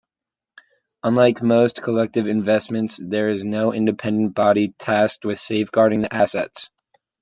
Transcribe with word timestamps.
Unlike 1.03 1.43
most 1.43 1.83
collective 1.83 2.27
investments 2.27 2.97
there 2.99 3.29
is 3.29 3.43
no 3.43 3.71
independent 3.71 4.33
body 4.33 4.73
tasked 4.79 5.25
with 5.27 5.37
safeguarding 5.37 6.01
the 6.01 6.11
assets. 6.11 6.71